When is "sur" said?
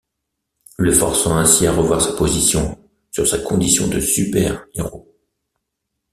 3.11-3.27